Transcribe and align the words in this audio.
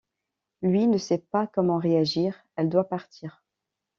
Lui 0.63 0.87
ne 0.87 0.97
sait 0.97 1.19
pas 1.19 1.45
comment 1.45 1.77
réagir, 1.77 2.33
elle 2.55 2.69
doit 2.69 2.89
partir. 2.89 3.43